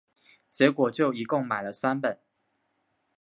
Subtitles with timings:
[0.49, 2.17] 结果就一共买了三本